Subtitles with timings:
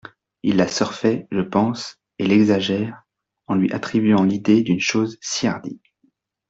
[0.41, 3.03] Il la surfait, je pense, et l'exagère,
[3.45, 5.79] en lui attribuant l'idée d'une chose si hardie.